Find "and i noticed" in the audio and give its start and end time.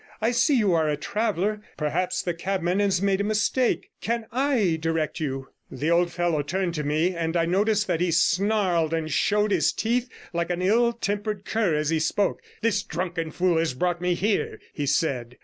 7.15-7.85